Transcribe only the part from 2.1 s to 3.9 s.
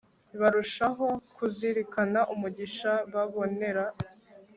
umugisha babonera